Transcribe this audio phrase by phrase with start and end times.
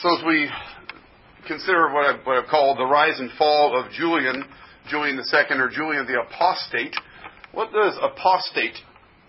[0.00, 0.48] So as we
[1.48, 4.44] consider what I've, what I've called the rise and fall of Julian,
[4.88, 6.94] Julian II, or Julian the Apostate,
[7.50, 8.76] what does apostate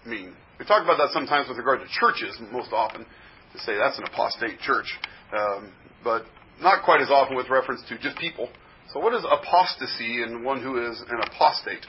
[0.06, 0.36] mean?
[0.60, 4.04] We talk about that sometimes with regard to churches, most often, to say that's an
[4.04, 4.86] apostate church,
[5.34, 6.26] um, but
[6.62, 8.48] not quite as often with reference to just people.
[8.94, 11.82] So what is apostasy in one who is an apostate?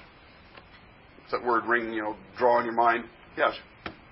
[1.24, 3.04] Does that word ring, you know, draw on your mind?
[3.36, 3.52] Yes.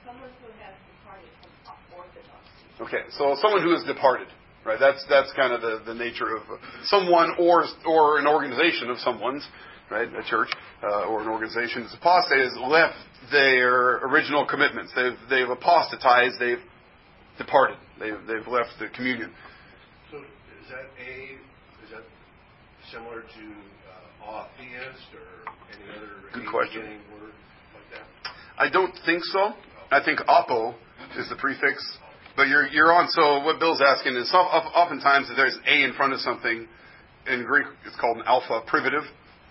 [0.05, 1.31] Someone who has departed
[1.65, 2.83] from orthodoxy.
[2.83, 4.29] Okay, so someone who has departed.
[4.65, 6.43] Right, that's that's kind of the, the nature of
[6.85, 9.47] someone or or an organization of someone's,
[9.91, 10.49] right, a church
[10.83, 11.85] uh, or an organization.
[11.85, 12.97] This apostate has left
[13.33, 14.93] their original commitments.
[14.95, 16.37] They've they've apostatized.
[16.39, 16.61] They've
[17.39, 17.79] departed.
[17.99, 19.33] They've they've left the communion.
[20.11, 21.39] So is that a
[21.85, 22.03] is that
[22.93, 23.45] similar to
[24.29, 26.83] uh, atheist or any other Good question.
[26.83, 27.33] word
[27.73, 28.05] like that?
[28.59, 29.55] I don't think so.
[29.91, 30.75] I think apo
[31.17, 31.97] is the prefix
[32.39, 33.11] but you're you're on.
[33.11, 36.69] So what Bill's asking is, oftentimes if there's a in front of something,
[37.27, 39.03] in Greek it's called an alpha privative.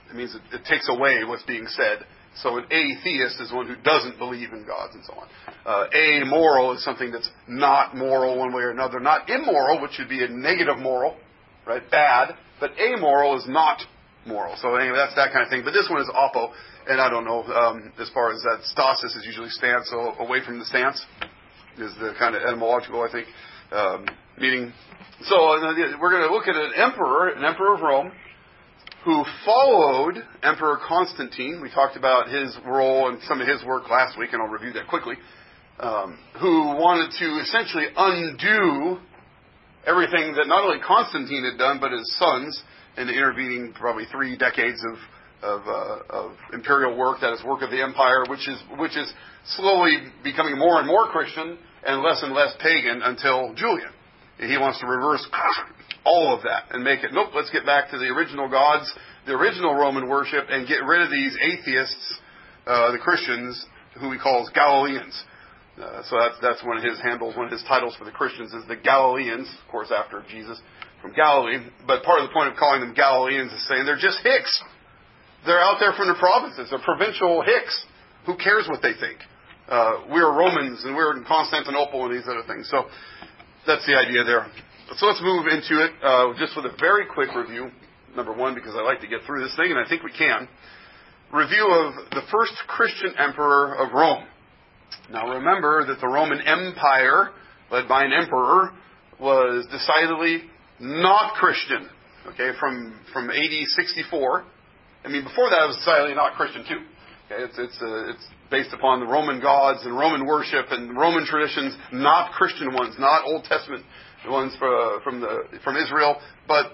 [0.09, 2.07] It means it, it takes away what's being said.
[2.41, 5.27] So an atheist is one who doesn't believe in gods and so on.
[5.65, 9.01] Uh, amoral is something that's not moral one way or another.
[9.01, 11.17] Not immoral, which would be a negative moral,
[11.65, 11.81] right?
[11.91, 12.35] Bad.
[12.61, 13.81] But amoral is not
[14.25, 14.55] moral.
[14.61, 15.63] So anyway, that's that kind of thing.
[15.65, 16.53] But this one is apo,
[16.87, 18.63] and I don't know um, as far as that.
[18.63, 21.03] Stasis is usually stance, so away from the stance
[21.79, 23.27] is the kind of etymological, I think,
[23.71, 24.05] um,
[24.39, 24.73] meaning.
[25.21, 28.11] So uh, we're going to look at an emperor, an emperor of Rome,
[29.05, 31.61] who followed Emperor Constantine.
[31.61, 34.73] We talked about his role and some of his work last week, and I'll review
[34.73, 35.15] that quickly.
[35.79, 38.97] Um, who wanted to essentially undo
[39.85, 42.63] everything that not only Constantine had done, but his sons
[42.97, 44.97] in the intervening probably three decades of
[45.43, 49.11] of, uh, of imperial work, that is work of the empire, which is which is
[49.55, 53.89] slowly becoming more and more Christian and less and less pagan until Julian.
[54.37, 55.25] He wants to reverse
[56.05, 58.93] all of that and make it, nope, let's get back to the original gods,
[59.25, 62.19] the original Roman worship, and get rid of these atheists,
[62.67, 63.65] uh, the Christians,
[63.99, 65.23] who he calls Galileans.
[65.81, 68.53] Uh, so that's, that's one of his handles, one of his titles for the Christians
[68.53, 70.59] is the Galileans, of course, after Jesus
[71.01, 71.65] from Galilee.
[71.85, 74.63] But part of the point of calling them Galileans is saying they're just Hicks.
[75.45, 76.69] They're out there from the provinces.
[76.69, 77.85] They're provincial Hicks.
[78.25, 79.19] Who cares what they think?
[79.69, 82.69] Uh, we're Romans and we're in Constantinople and these other things.
[82.69, 82.85] So
[83.65, 84.47] that's the idea there.
[84.95, 87.69] So let's move into it uh, just with a very quick review.
[88.15, 90.47] Number one, because I like to get through this thing, and I think we can.
[91.33, 94.23] Review of the first Christian emperor of Rome.
[95.11, 97.31] Now remember that the Roman Empire,
[97.69, 98.71] led by an emperor,
[99.19, 100.43] was decidedly
[100.79, 101.89] not Christian.
[102.27, 104.45] Okay, from from AD 64.
[105.03, 106.79] I mean, before that, it was decidedly not Christian too.
[107.29, 111.25] Okay, it's it's uh, it's based upon the Roman gods and Roman worship and Roman
[111.25, 113.83] traditions, not Christian ones, not Old Testament
[114.29, 116.71] ones for, from, the, from Israel, but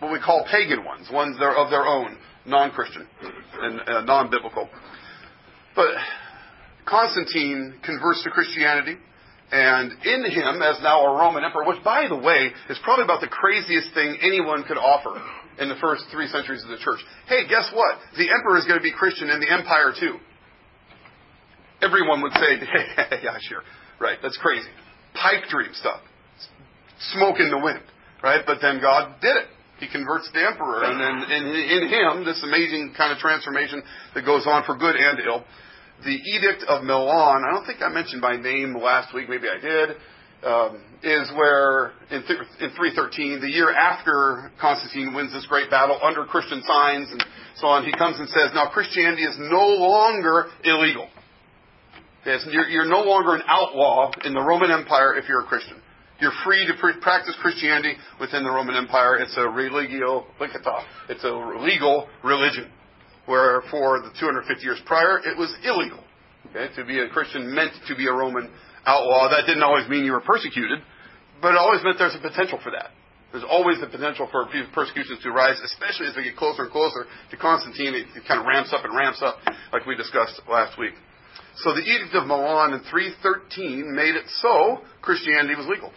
[0.00, 2.16] what we call pagan ones, ones that are of their own,
[2.46, 3.06] non-Christian
[3.60, 4.68] and uh, non-biblical.
[5.74, 5.90] But
[6.84, 8.96] Constantine converts to Christianity,
[9.52, 13.20] and in him, as now a Roman emperor, which, by the way, is probably about
[13.20, 15.20] the craziest thing anyone could offer
[15.58, 17.00] in the first three centuries of the church.
[17.28, 17.98] Hey, guess what?
[18.16, 20.18] The emperor is going to be Christian and the empire too
[21.82, 23.62] everyone would say, hey, yeah, sure.
[24.00, 24.68] Right, that's crazy.
[25.14, 26.00] Pipe dream stuff.
[27.12, 27.82] Smoke in the wind.
[28.22, 28.42] Right?
[28.46, 29.46] But then God did it.
[29.78, 33.82] He converts the emperor, and then in, in him, this amazing kind of transformation
[34.14, 35.44] that goes on for good and ill.
[36.02, 39.60] The Edict of Milan, I don't think I mentioned by name last week, maybe I
[39.60, 39.96] did,
[40.44, 45.98] um, is where in, th- in 313, the year after Constantine wins this great battle
[46.02, 47.24] under Christian signs and
[47.56, 51.08] so on, he comes and says, now Christianity is no longer illegal.
[52.26, 55.80] You're, you're no longer an outlaw in the Roman Empire if you're a Christian.
[56.18, 59.16] You're free to pr- practice Christianity within the Roman Empire.
[59.18, 60.82] It's a religio licita.
[61.08, 61.30] It's a
[61.60, 62.70] legal religion.
[63.26, 66.02] Where for the 250 years prior, it was illegal.
[66.50, 66.74] Okay?
[66.76, 68.50] To be a Christian meant to be a Roman
[68.86, 69.28] outlaw.
[69.28, 70.78] That didn't always mean you were persecuted,
[71.42, 72.90] but it always meant there's a potential for that.
[73.32, 77.04] There's always the potential for persecutions to rise, especially as we get closer and closer
[77.30, 77.92] to Constantine.
[77.94, 79.36] It kind of ramps up and ramps up,
[79.72, 80.94] like we discussed last week.
[81.56, 85.92] So the Edict of Milan in 313 made it so Christianity was legal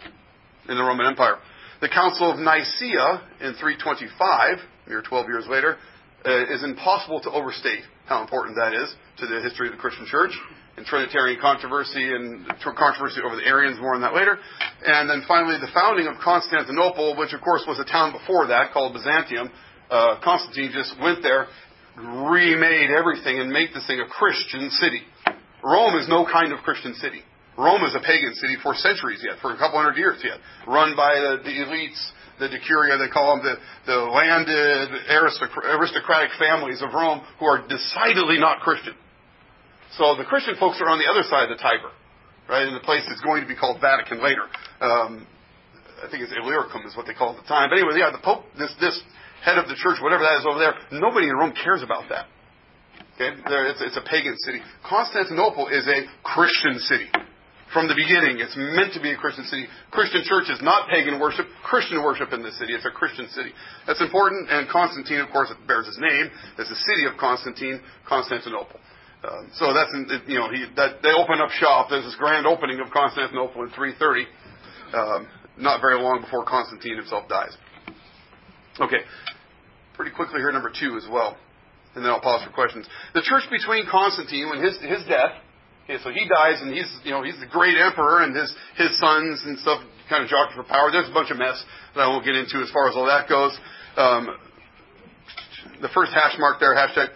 [0.68, 1.38] in the Roman Empire.
[1.80, 4.58] The Council of Nicaea in 325,
[4.88, 5.78] mere 12 years later,
[6.26, 10.04] uh, is impossible to overstate how important that is to the history of the Christian
[10.04, 10.32] church
[10.80, 14.40] and Trinitarian controversy and controversy over the Arians, more on that later.
[14.80, 18.72] And then finally, the founding of Constantinople, which of course was a town before that
[18.72, 19.52] called Byzantium.
[19.92, 21.52] Uh, Constantine just went there,
[22.00, 25.04] remade everything, and made this thing a Christian city.
[25.60, 27.20] Rome is no kind of Christian city.
[27.58, 30.96] Rome is a pagan city for centuries yet, for a couple hundred years yet, run
[30.96, 32.00] by the, the elites,
[32.40, 38.40] the decuria, they call them the, the landed aristocratic families of Rome who are decidedly
[38.40, 38.94] not Christian.
[39.98, 41.90] So the Christian folks are on the other side of the Tiber,
[42.48, 44.46] right, in the place that's going to be called Vatican later.
[44.80, 45.26] Um,
[46.00, 47.68] I think it's Illyricum is what they call it at the time.
[47.68, 48.96] But anyway, yeah, the Pope, this, this
[49.44, 52.30] head of the church, whatever that is over there, nobody in Rome cares about that.
[53.20, 53.36] Okay?
[53.36, 54.60] It's, it's a pagan city.
[54.86, 57.10] Constantinople is a Christian city.
[57.72, 59.66] From the beginning, it's meant to be a Christian city.
[59.94, 62.74] Christian church is not pagan worship, Christian worship in this city.
[62.74, 63.54] It's a Christian city.
[63.86, 66.30] That's important, and Constantine, of course, bears his name.
[66.58, 67.78] It's the city of Constantine,
[68.08, 68.80] Constantinople.
[69.22, 69.92] Um, so that's
[70.26, 71.88] you know he, that they open up shop.
[71.90, 74.26] There's this grand opening of Constantinople in 330,
[74.94, 75.28] um,
[75.58, 77.56] not very long before Constantine himself dies.
[78.80, 79.04] Okay,
[79.94, 81.36] pretty quickly here, number two as well
[81.94, 82.86] and then I'll pause for questions.
[83.14, 85.34] The church between Constantine, and his his death,
[85.84, 88.98] okay, so he dies, and he's you know he's the great emperor, and his his
[88.98, 90.90] sons and stuff kind of jockey for power.
[90.92, 91.62] There's a bunch of mess
[91.94, 93.56] that I won't get into as far as all that goes.
[93.96, 94.36] Um,
[95.82, 97.08] the first hash mark there, hashtag,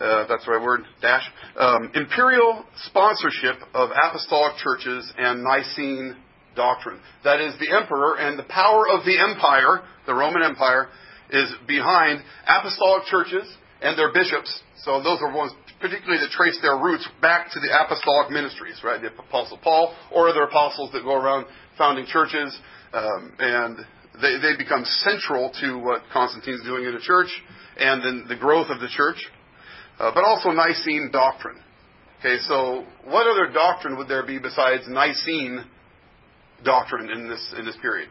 [0.00, 1.22] that's the right word, dash.
[1.56, 6.16] Um, imperial sponsorship of apostolic churches and Nicene
[6.56, 7.00] doctrine.
[7.24, 10.88] That is, the emperor and the power of the empire, the Roman Empire,
[11.30, 13.46] is behind apostolic churches
[13.82, 14.60] and their bishops.
[14.84, 19.00] So those are ones particularly that trace their roots back to the apostolic ministries, right?
[19.00, 21.46] The Apostle Paul or other apostles that go around
[21.78, 22.58] founding churches,
[22.92, 23.78] um, and
[24.20, 27.30] they, they become central to what Constantine's doing in the church
[27.80, 29.16] and then the growth of the church,
[30.00, 31.60] uh, but also Nicene doctrine.
[32.20, 35.64] Okay, so what other doctrine would there be besides Nicene
[36.64, 38.08] doctrine in this in this period?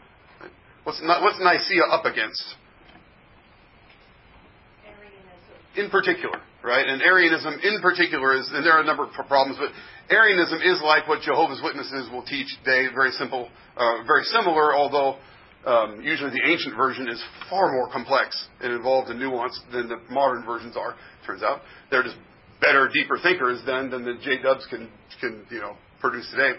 [0.83, 2.43] What's, what's Nicaea up against?
[4.85, 5.85] Arianism.
[5.85, 6.87] in particular, right?
[6.87, 9.69] And Arianism in particular is, and there are a number of problems, but
[10.13, 15.17] Arianism is like what Jehovah's Witnesses will teach today, very simple, uh, very similar, although
[15.65, 19.97] um, usually the ancient version is far more complex and involved in nuance than the
[20.09, 20.95] modern versions are.
[21.25, 21.61] Turns out
[21.91, 22.17] they're just
[22.61, 24.89] better, deeper thinkers then than the J Dubs can
[25.19, 26.53] can you know produce today.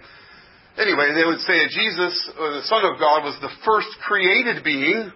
[0.78, 4.62] Anyway, they would say that Jesus, uh, the Son of God, was the first created
[4.62, 5.12] being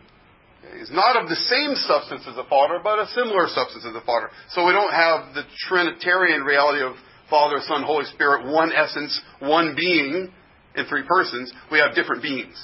[0.80, 4.04] is not of the same substance as the Father, but a similar substance as the
[4.04, 4.30] Father.
[4.50, 6.94] So we don't have the Trinitarian reality of
[7.30, 10.32] Father, Son, Holy Spirit, one essence, one being
[10.74, 11.52] in three persons.
[11.70, 12.56] We have different beings.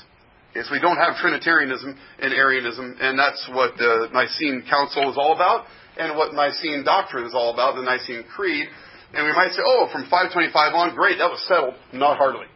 [0.55, 5.35] So we don't have Trinitarianism and Arianism, and that's what the Nicene Council is all
[5.35, 5.67] about,
[5.97, 8.67] and what Nicene doctrine is all about, the Nicene Creed.
[9.15, 11.75] And we might say, oh, from 525 on, great, that was settled.
[11.93, 12.47] Not hardly.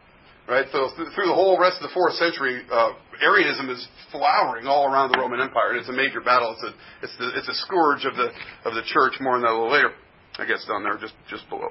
[0.46, 0.67] Right?
[0.73, 2.93] So through the whole rest of the fourth century, uh,
[3.23, 3.81] Arianism is
[4.12, 5.73] flowering all around the Roman Empire.
[5.73, 6.52] and It's a major battle.
[6.52, 8.29] It's a, it's, the, it's a scourge of the,
[8.69, 9.14] of the church.
[9.20, 9.93] More on that a little later.
[10.37, 11.70] I guess down there, just, just below.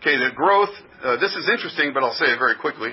[0.00, 0.72] Okay, the growth.
[1.04, 2.90] Uh, this is interesting, but I'll say it very quickly.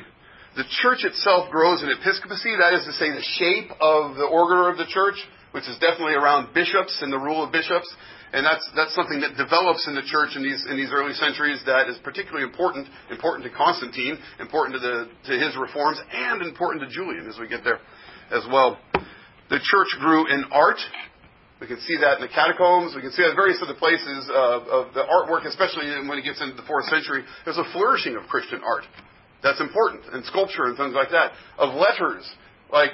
[0.55, 2.53] The church itself grows in episcopacy.
[2.61, 5.17] That is to say, the shape of the order of the church,
[5.50, 7.89] which is definitely around bishops and the rule of bishops.
[8.33, 11.61] And that's, that's something that develops in the church in these, in these early centuries
[11.65, 14.97] that is particularly important, important to Constantine, important to, the,
[15.29, 17.81] to his reforms, and important to Julian as we get there
[18.29, 18.77] as well.
[19.50, 20.81] The church grew in art.
[21.61, 22.94] We can see that in the catacombs.
[22.94, 26.25] We can see that in various other places of, of the artwork, especially when it
[26.25, 27.25] gets into the fourth century.
[27.45, 28.85] There's a flourishing of Christian art.
[29.43, 31.33] That's important, and sculpture and things like that.
[31.57, 32.29] Of letters,
[32.71, 32.91] like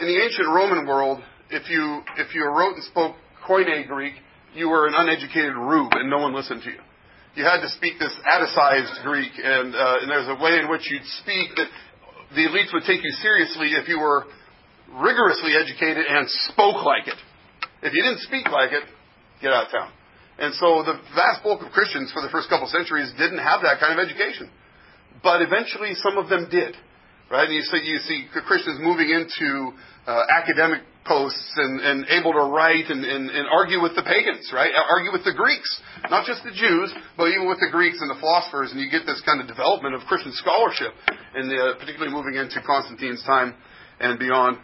[0.00, 3.14] in the ancient Roman world, if you if you wrote and spoke
[3.46, 4.14] Koine Greek,
[4.54, 6.82] you were an uneducated rube and no one listened to you.
[7.34, 10.86] You had to speak this Atticized Greek, and, uh, and there's a way in which
[10.86, 11.66] you'd speak that
[12.30, 14.24] the elites would take you seriously if you were
[14.94, 17.18] rigorously educated and spoke like it.
[17.82, 18.84] If you didn't speak like it,
[19.42, 19.90] get out of town.
[20.38, 23.78] And so the vast bulk of Christians for the first couple centuries didn't have that
[23.82, 24.48] kind of education.
[25.24, 26.76] But eventually some of them did.
[27.30, 27.48] Right?
[27.48, 29.72] And you see, you see Christians moving into
[30.06, 34.52] uh, academic posts and, and able to write and, and, and argue with the pagans,
[34.52, 34.70] right?
[34.72, 35.68] Argue with the Greeks,
[36.10, 39.04] not just the Jews, but even with the Greeks and the philosophers, and you get
[39.04, 40.92] this kind of development of Christian scholarship,
[41.34, 41.48] and
[41.80, 43.54] particularly moving into Constantine's time
[44.00, 44.58] and beyond.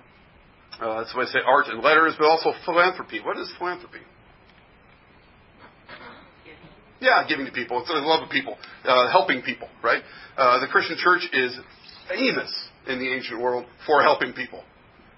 [0.81, 3.21] Uh, that's why I say art and letters, but also philanthropy.
[3.21, 4.01] What is philanthropy?
[7.01, 7.81] Yeah, giving to people.
[7.81, 10.03] It's the love of people, uh, helping people, right?
[10.37, 11.57] Uh, the Christian church is
[12.09, 12.53] famous
[12.87, 14.63] in the ancient world for helping people.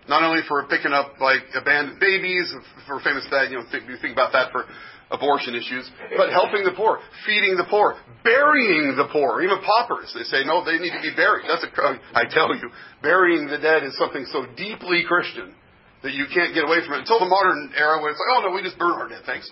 [0.09, 2.55] Not only for picking up like abandoned babies,
[2.87, 4.67] for famous that you know you think about that for
[5.11, 5.87] abortion issues,
[6.17, 10.11] but helping the poor, feeding the poor, burying the poor, even paupers.
[10.15, 11.47] They say no, they need to be buried.
[11.47, 11.71] That's a
[12.15, 12.71] I tell you,
[13.03, 15.55] burying the dead is something so deeply Christian
[16.03, 18.49] that you can't get away from it until the modern era when it's like, oh
[18.49, 19.51] no, we just burn our dead, thanks.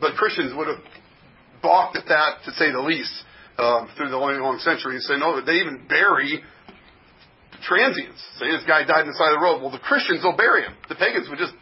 [0.00, 0.80] But Christians would have
[1.62, 3.12] balked at that to say the least.
[3.58, 5.04] um, through the long, long centuries.
[5.06, 6.40] Say no, they even bury
[7.66, 8.22] transients.
[8.38, 9.60] Say this guy died in the side of the road.
[9.60, 10.74] Well, the Christians will bury him.
[10.88, 11.52] The pagans would just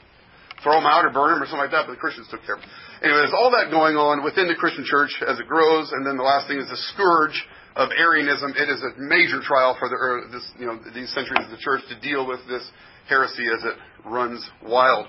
[0.63, 2.57] throw him out or burn him or something like that, but the Christians took care
[2.57, 2.69] of him.
[3.01, 6.17] Anyway, there's all that going on within the Christian church as it grows, and then
[6.17, 7.37] the last thing is the scourge
[7.77, 8.53] of Arianism.
[8.57, 11.61] It is a major trial for the or this, you know, these centuries of the
[11.61, 12.65] church to deal with this
[13.09, 15.09] heresy as it runs wild.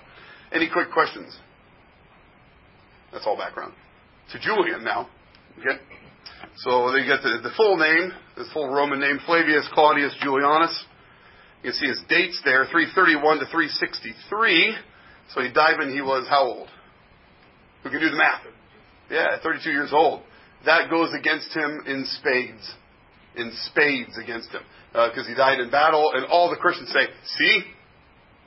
[0.51, 1.35] Any quick questions?
[3.11, 3.73] That's all background.
[4.31, 5.09] To Julian now.
[5.59, 5.79] Okay?
[6.57, 10.75] So they get the, the full name, his full Roman name, Flavius Claudius Julianus.
[11.63, 14.75] You can see his dates there, 331 to 363.
[15.33, 16.69] So he died when he was how old?
[17.83, 18.41] Who can do the math?
[19.09, 20.21] Yeah, 32 years old.
[20.65, 22.73] That goes against him in spades.
[23.35, 24.61] In spades against him.
[24.91, 27.07] Because uh, he died in battle, and all the Christians say,
[27.37, 27.61] See?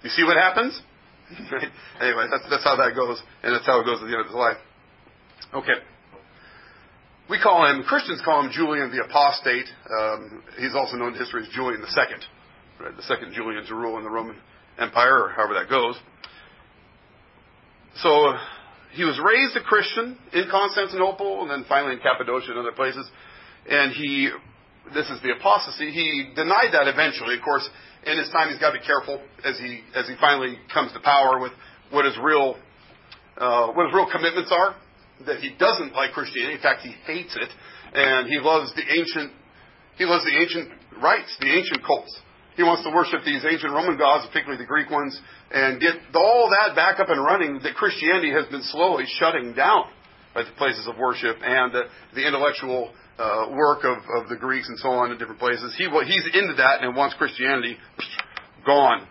[0.03, 0.81] You see what happens?
[2.01, 4.27] anyway, that's, that's how that goes, and that's how it goes at the end of
[4.27, 4.57] his life.
[5.55, 5.79] Okay.
[7.29, 9.67] We call him, Christians call him Julian the Apostate.
[9.89, 12.25] Um, he's also known in history as Julian the Second,
[12.81, 12.97] right?
[12.97, 14.37] the second Julian to rule in the Roman
[14.79, 15.95] Empire, or however that goes.
[18.03, 18.35] So
[18.93, 23.09] he was raised a Christian in Constantinople and then finally in Cappadocia and other places.
[23.69, 24.31] And he,
[24.95, 27.37] this is the apostasy, he denied that eventually.
[27.37, 27.69] Of course,
[28.07, 31.01] in his time, he's got to be careful as he, as he finally comes to
[31.01, 31.53] power with
[31.91, 32.57] what his real,
[33.37, 34.75] uh, what his real commitments are.
[35.27, 36.55] That he doesn't like Christianity.
[36.55, 37.51] In fact, he hates it.
[37.93, 39.33] And he loves the ancient,
[39.99, 40.71] he loves the ancient
[41.03, 42.17] rites, the ancient cults.
[42.57, 45.19] He wants to worship these ancient Roman gods, particularly the Greek ones,
[45.51, 49.87] and get all that back up and running that Christianity has been slowly shutting down
[50.35, 51.83] at the places of worship and the,
[52.15, 55.75] the intellectual uh, work of, of the Greeks and so on in different places.
[55.77, 57.77] He, he's into that and wants Christianity
[58.65, 59.07] gone.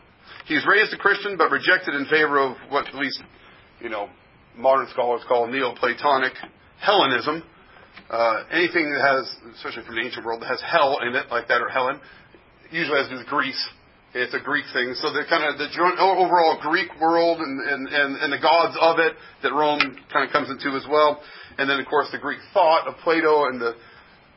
[0.45, 3.21] He's raised a Christian but rejected in favor of what at least,
[3.81, 4.09] you know,
[4.55, 6.33] modern scholars call Neoplatonic
[6.79, 7.43] Hellenism.
[8.09, 11.47] Uh, anything that has, especially from the ancient world, that has hell in it, like
[11.47, 11.99] that or Helen,
[12.71, 13.69] usually has to do with Greece.
[14.13, 14.95] It's a Greek thing.
[14.97, 15.69] So the kind of the
[16.01, 19.13] overall Greek world and, and, and, and the gods of it
[19.43, 19.79] that Rome
[20.11, 21.21] kind of comes into as well.
[21.59, 23.75] And then, of course, the Greek thought of Plato and the,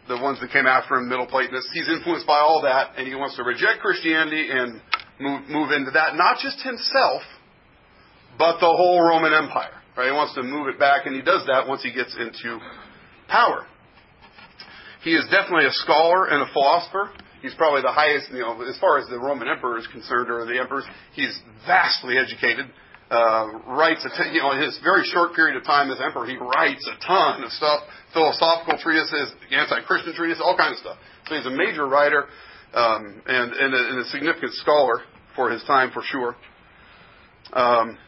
[0.08, 1.70] the ones that came after him, Middle Platonists.
[1.72, 4.82] He's influenced by all that, and he wants to reject Christianity and
[5.18, 6.16] move, move into that.
[6.16, 7.22] Not just himself,
[8.36, 9.81] but the whole Roman Empire.
[9.96, 10.06] Right?
[10.06, 12.58] He wants to move it back, and he does that once he gets into
[13.28, 13.66] power.
[15.02, 17.10] He is definitely a scholar and a philosopher.
[17.42, 20.46] He's probably the highest, you know, as far as the Roman emperor is concerned, or
[20.46, 20.84] the emperors.
[21.12, 22.66] He's vastly educated.
[23.10, 26.24] Uh, writes a t- you know in his very short period of time as emperor,
[26.24, 27.82] he writes a ton of stuff,
[28.14, 30.98] philosophical treatises, anti-Christian treatises, all kinds of stuff.
[31.28, 32.24] So he's a major writer
[32.72, 35.02] um, and, and, a, and a significant scholar
[35.36, 36.36] for his time, for sure.
[37.52, 37.98] Um,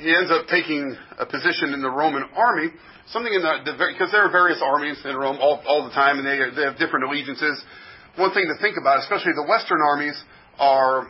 [0.00, 2.70] he ends up taking a position in the Roman army,
[3.10, 6.26] something in the, because there are various armies in Rome all, all the time, and
[6.26, 7.62] they, they have different allegiances
[8.18, 10.18] one thing to think about, especially the Western armies,
[10.58, 11.06] are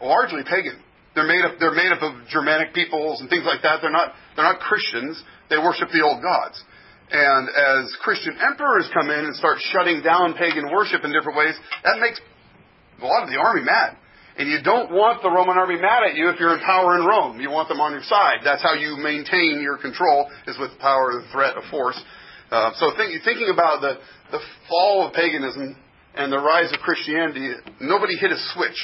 [0.00, 0.78] largely pagan.
[1.14, 1.58] They're made up.
[1.58, 3.82] They're made up of Germanic peoples and things like that.
[3.82, 4.14] They're not.
[4.34, 5.20] They're not Christians.
[5.50, 6.62] They worship the old gods.
[7.10, 11.54] And as Christian emperors come in and start shutting down pagan worship in different ways,
[11.84, 12.18] that makes
[13.02, 13.98] a lot of the army mad.
[14.36, 17.06] And you don't want the Roman army mad at you if you're in power in
[17.06, 17.40] Rome.
[17.40, 18.42] You want them on your side.
[18.42, 22.00] That's how you maintain your control, is with power, the threat of force.
[22.50, 23.94] Uh, so think, thinking about the,
[24.32, 25.76] the fall of paganism
[26.14, 28.78] and the rise of Christianity, nobody hit a switch.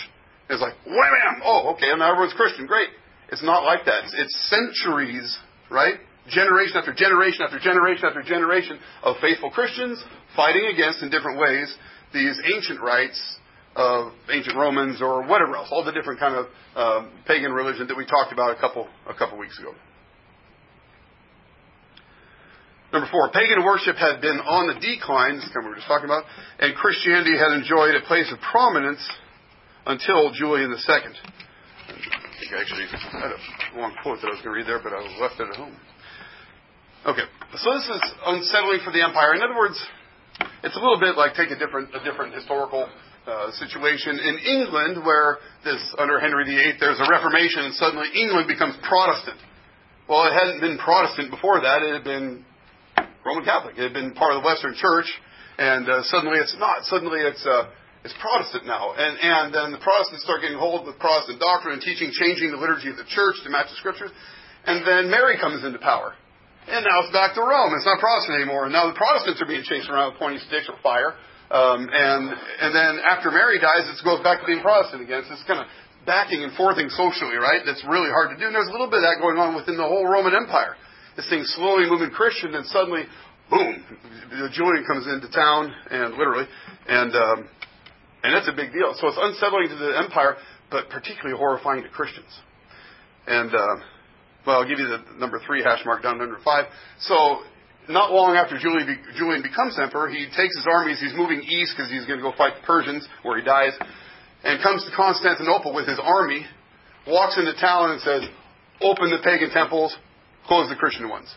[0.50, 1.42] It's like, wham!
[1.44, 2.66] Oh, okay, now everyone's Christian.
[2.66, 2.88] Great.
[3.30, 4.04] It's not like that.
[4.04, 5.38] It's, it's centuries,
[5.70, 5.94] right?
[6.28, 10.02] Generation after generation after generation after generation of faithful Christians
[10.36, 11.74] fighting against, in different ways,
[12.12, 13.18] these ancient rites
[13.76, 17.96] of ancient Romans or whatever else, all the different kind of um, pagan religion that
[17.96, 19.72] we talked about a couple a couple weeks ago.
[22.92, 25.76] Number four, pagan worship had been on the decline, this is kind of we were
[25.78, 26.26] just talking about,
[26.58, 28.98] and Christianity had enjoyed a place of prominence
[29.86, 30.74] until Julian II.
[30.74, 31.94] I
[32.42, 34.90] think I actually had a long quote that I was going to read there, but
[34.90, 35.78] I left it at home.
[37.06, 37.24] Okay,
[37.54, 39.38] so this is unsettling for the empire.
[39.38, 39.78] In other words,
[40.66, 42.90] it's a little bit like take a different, a different historical
[43.26, 48.48] uh, situation in England, where this under Henry VIII, there's a Reformation, and suddenly England
[48.48, 49.36] becomes Protestant.
[50.08, 52.44] Well, it hadn't been Protestant before that; it had been
[53.24, 53.76] Roman Catholic.
[53.76, 55.06] It had been part of the Western Church,
[55.58, 56.84] and uh, suddenly it's not.
[56.88, 57.68] Suddenly it's uh,
[58.04, 61.82] it's Protestant now, and and then the Protestants start getting hold of Protestant doctrine and
[61.84, 64.10] teaching, changing the liturgy of the church to match the scriptures,
[64.64, 66.16] and then Mary comes into power,
[66.64, 67.76] and now it's back to Rome.
[67.76, 70.64] It's not Protestant anymore, and now the Protestants are being chased around with pointy sticks
[70.72, 75.02] or fire, um, and and then after Mary dies, it goes back to being Protestant
[75.02, 75.22] again.
[75.26, 75.66] So it's kind of
[76.06, 77.62] backing and forthing socially, right?
[77.66, 78.46] That's really hard to do.
[78.46, 80.76] And there's a little bit of that going on within the whole Roman Empire
[81.16, 83.02] this thing slowly moving Christian, and suddenly
[83.50, 83.84] boom,
[84.52, 86.46] Julian comes into town, and literally,
[86.88, 87.48] and um,
[88.22, 88.94] and that's a big deal.
[88.96, 90.36] So it's unsettling to the empire,
[90.70, 92.30] but particularly horrifying to Christians.
[93.26, 93.76] And uh,
[94.46, 96.66] well, I'll give you the number three hash mark down to number five.
[97.00, 97.40] So
[97.90, 101.00] not long after Julian, Julian becomes emperor, he takes his armies.
[101.00, 103.74] He's moving east because he's going to go fight the Persians, where he dies,
[104.42, 106.46] and comes to Constantinople with his army.
[107.06, 108.22] Walks into town and says,
[108.80, 109.96] "Open the pagan temples,
[110.46, 111.32] close the Christian ones."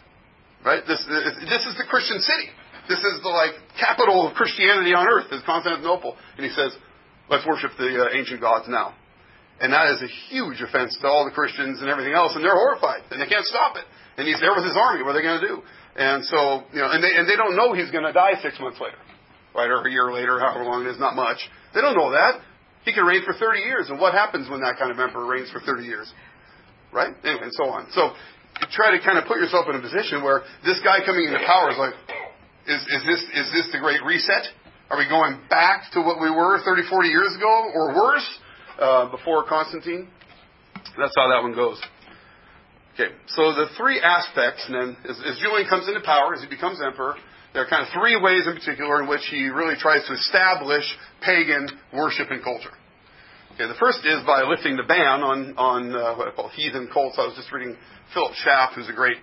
[0.63, 0.83] Right?
[0.87, 2.47] This, this is the Christian city.
[2.87, 6.15] This is the like capital of Christianity on earth, is Constantinople.
[6.35, 6.75] And he says,
[7.29, 8.95] let's worship the uh, ancient gods now.
[9.59, 12.55] And that is a huge offense to all the Christians and everything else, and they're
[12.55, 13.85] horrified, and they can't stop it.
[14.17, 15.03] And he's there with his army.
[15.03, 15.57] What are they going to do?
[15.95, 18.59] And so, you know, and they and they don't know he's going to die six
[18.59, 18.97] months later,
[19.53, 21.37] right, or a year later, however long it is, not much.
[21.73, 22.41] They don't know that.
[22.83, 25.49] He can reign for 30 years, and what happens when that kind of emperor reigns
[25.51, 26.11] for 30 years,
[26.91, 27.13] right?
[27.23, 27.87] Anyway, and so on.
[27.93, 28.11] So
[28.73, 31.71] try to kind of put yourself in a position where this guy coming into power
[31.71, 31.95] is like,
[32.67, 34.49] is, is this is this the great reset?
[34.89, 38.27] Are we going back to what we were 30, 40 years ago, or worse,
[38.79, 40.09] uh, before Constantine?
[40.97, 41.81] That's how that one goes.
[42.93, 46.47] Okay, so the three aspects, and then as, as Julian comes into power, as he
[46.47, 47.15] becomes emperor,
[47.53, 50.85] there are kind of three ways in particular in which he really tries to establish
[51.25, 52.73] pagan worship and culture.
[53.55, 56.89] Okay, the first is by lifting the ban on on uh, what I call heathen
[56.93, 57.17] cults.
[57.17, 57.77] I was just reading
[58.13, 59.17] Philip Schaff, who's a great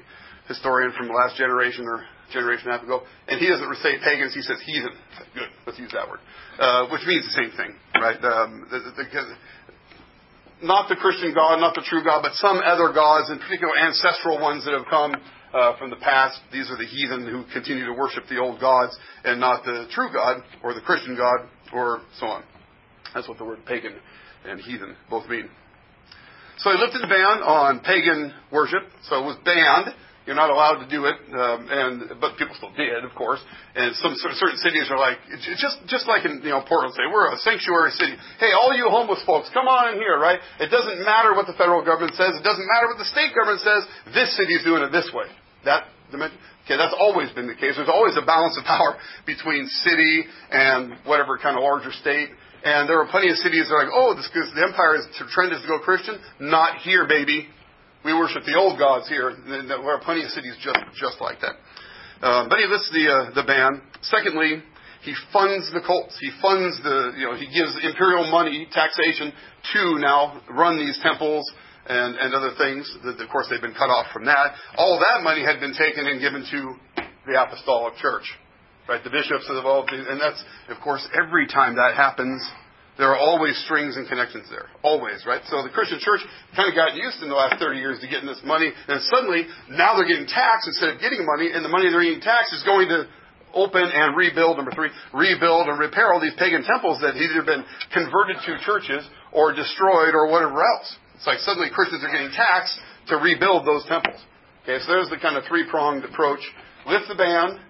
[0.46, 3.98] historian from the last generation or generation and a half ago, and he doesn't say
[4.02, 4.94] pagans, he says heathen.
[5.34, 6.22] Good, let's use that word,
[6.58, 8.18] uh, which means the same thing, right?
[8.22, 9.34] Um, the, the, the,
[10.62, 14.40] not the Christian God, not the true God, but some other gods, in particular ancestral
[14.40, 15.14] ones that have come
[15.52, 16.40] uh, from the past.
[16.52, 20.12] These are the heathen who continue to worship the old gods and not the true
[20.12, 22.44] God or the Christian God or so on.
[23.14, 23.94] That's what the word pagan
[24.44, 25.48] and heathen both mean.
[26.58, 28.82] So he lifted the ban on pagan worship.
[29.08, 29.94] So it was banned.
[30.30, 33.42] You're not allowed to do it, um, and but people still did, of course.
[33.74, 35.18] And some certain cities are like
[35.58, 38.14] just just like in you know Portland, say we're a sanctuary city.
[38.38, 40.38] Hey, all you homeless folks, come on in here, right?
[40.62, 42.38] It doesn't matter what the federal government says.
[42.38, 43.82] It doesn't matter what the state government says.
[44.14, 45.26] This city is doing it this way.
[45.66, 46.38] That dimension.
[46.62, 47.74] Okay, that's always been the case.
[47.74, 52.30] There's always a balance of power between city and whatever kind of larger state.
[52.62, 55.50] And there are plenty of cities that are like, oh, this the empire is trend
[55.50, 56.22] is to go Christian.
[56.38, 57.50] Not here, baby.
[58.04, 59.36] We worship the old gods here.
[59.46, 61.56] There are plenty of cities just just like that.
[62.20, 63.82] Uh, but he lists the uh, the ban.
[64.02, 64.62] Secondly,
[65.02, 66.16] he funds the cults.
[66.20, 69.32] He funds the you know he gives imperial money taxation
[69.72, 71.44] to now run these temples
[71.86, 72.88] and and other things.
[73.04, 74.54] Of course, they've been cut off from that.
[74.76, 78.24] All that money had been taken and given to the apostolic church
[78.88, 79.04] right?
[79.04, 82.42] The bishops have all, and that's, of course, every time that happens,
[83.00, 84.68] there are always strings and connections there.
[84.84, 85.40] Always, right?
[85.48, 86.20] So the Christian church
[86.54, 89.48] kind of got used in the last 30 years to getting this money, and suddenly,
[89.72, 92.62] now they're getting taxed instead of getting money, and the money they're getting taxed is
[92.62, 93.08] going to
[93.54, 97.42] open and rebuild, number three, rebuild and repair all these pagan temples that have either
[97.42, 100.96] been converted to churches or destroyed or whatever else.
[101.16, 104.20] It's like suddenly Christians are getting taxed to rebuild those temples.
[104.62, 106.40] Okay, so there's the kind of three pronged approach.
[106.86, 107.60] Lift the ban,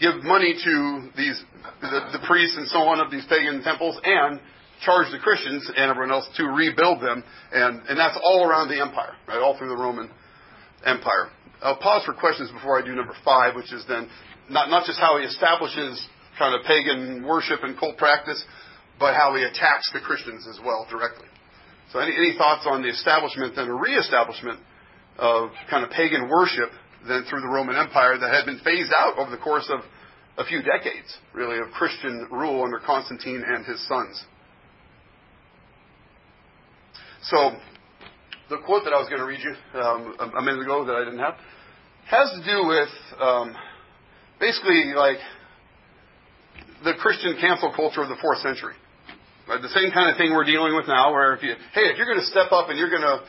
[0.00, 1.42] give money to these
[1.80, 4.40] the, the priests and so on of these pagan temples and
[4.84, 8.80] charge the Christians and everyone else to rebuild them, and, and that's all around the
[8.80, 9.38] empire, right?
[9.38, 10.10] All through the Roman
[10.84, 11.30] Empire.
[11.62, 14.08] I'll pause for questions before I do number five, which is then
[14.50, 16.06] not, not just how he establishes
[16.38, 18.44] kind of pagan worship and cult practice,
[18.98, 21.26] but how he attacks the Christians as well directly.
[21.92, 24.60] So, any, any thoughts on the establishment and a reestablishment
[25.18, 26.70] of kind of pagan worship
[27.08, 29.80] then through the Roman Empire that had been phased out over the course of
[30.38, 34.24] a few decades, really, of Christian rule under Constantine and his sons.
[37.22, 37.56] So,
[38.50, 41.04] the quote that I was going to read you um, a minute ago that I
[41.04, 41.34] didn't have
[42.06, 42.88] has to do with
[43.18, 43.56] um,
[44.38, 45.18] basically like
[46.84, 48.74] the Christian cancel culture of the fourth century.
[49.48, 49.62] Right?
[49.62, 52.06] The same kind of thing we're dealing with now, where if you, hey, if you're
[52.06, 53.22] going to step up and you're going to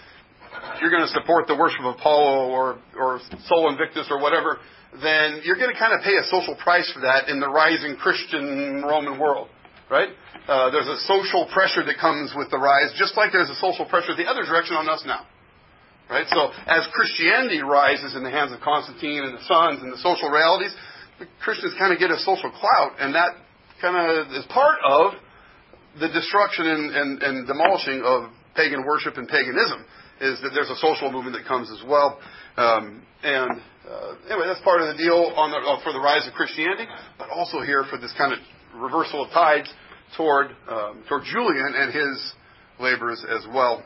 [0.82, 4.60] you're going to support the worship of Apollo or, or Sol Invictus or whatever,
[5.01, 7.95] then you're going to kind of pay a social price for that in the rising
[7.97, 9.49] Christian Roman world,
[9.91, 10.10] right?
[10.47, 13.86] Uh, there's a social pressure that comes with the rise, just like there's a social
[13.86, 15.27] pressure the other direction on us now.
[16.10, 16.25] Right?
[16.32, 20.32] So as Christianity rises in the hands of Constantine and the sons and the social
[20.32, 20.71] realities,
[21.19, 23.36] the Christians kind of get a social clout, and that
[23.82, 25.19] kind of is part of
[25.99, 29.84] the destruction and, and, and demolishing of pagan worship and paganism
[30.21, 32.19] is that there's a social movement that comes as well.
[32.58, 36.27] Um, and uh, anyway, that's part of the deal on the, uh, for the rise
[36.27, 36.86] of Christianity,
[37.17, 38.39] but also here for this kind of
[38.75, 39.71] reversal of tides
[40.15, 42.34] toward um, toward Julian and his
[42.80, 43.84] labors as well.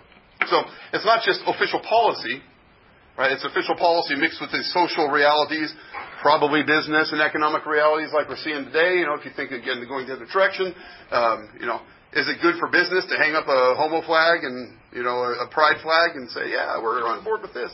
[0.49, 0.63] So
[0.93, 2.41] it's not just official policy,
[3.17, 3.31] right?
[3.31, 5.73] It's official policy mixed with the social realities,
[6.21, 8.99] probably business and economic realities like we're seeing today.
[8.99, 10.73] You know, if you think again going the other direction,
[11.11, 11.81] um, you know,
[12.13, 15.45] is it good for business to hang up a homo flag and you know a,
[15.45, 17.71] a pride flag and say, yeah, we're on board with this?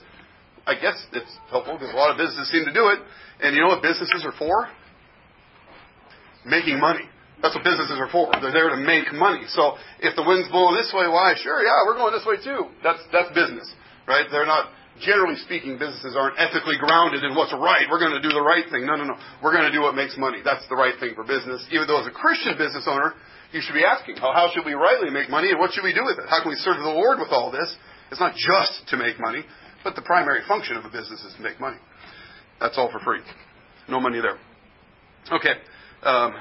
[0.67, 2.99] I guess it's helpful because a lot of businesses seem to do it.
[3.41, 4.67] And you know what businesses are for?
[6.45, 7.07] Making money.
[7.41, 8.29] That's what businesses are for.
[8.41, 9.45] They're there to make money.
[9.47, 11.33] So if the wind's blowing this way, why?
[11.37, 12.67] Sure, yeah, we're going this way too.
[12.83, 13.69] That's that's business,
[14.07, 14.25] right?
[14.29, 14.69] They're not.
[15.01, 17.85] Generally speaking, businesses aren't ethically grounded in what's right.
[17.89, 18.85] We're going to do the right thing.
[18.85, 19.17] No, no, no.
[19.43, 20.39] We're going to do what makes money.
[20.43, 21.65] That's the right thing for business.
[21.69, 23.13] Even though as a Christian business owner,
[23.51, 25.93] you should be asking, how, how should we rightly make money and what should we
[25.93, 26.25] do with it?
[26.29, 27.69] How can we serve the Lord with all this?
[28.09, 29.45] It's not just to make money,
[29.83, 31.77] but the primary function of a business is to make money.
[32.59, 33.21] That's all for free.
[33.87, 34.37] No money there.
[35.31, 35.53] Okay.
[36.03, 36.33] Um,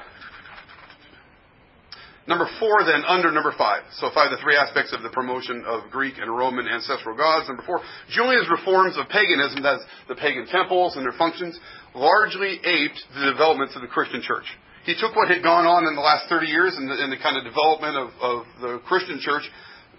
[2.27, 3.83] Number four, then, under number five.
[4.03, 7.47] So five, the three aspects of the promotion of Greek and Roman ancestral gods.
[7.47, 7.79] Number four,
[8.11, 11.57] Julian's reforms of paganism, that's the pagan temples and their functions,
[11.95, 14.43] largely aped the developments of the Christian church.
[14.83, 17.19] He took what had gone on in the last 30 years in the, in the
[17.19, 19.47] kind of development of, of the Christian church,